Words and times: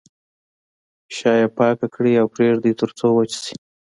شا 1.15 1.31
یې 1.39 1.47
پاکه 1.57 1.87
کړئ 1.95 2.13
او 2.21 2.27
پرېږدئ 2.35 2.73
تر 2.79 2.89
څو 2.97 3.07
وچ 3.17 3.31
شي. 3.43 3.55